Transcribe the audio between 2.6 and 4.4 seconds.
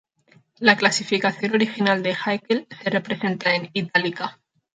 se representa en "itálica".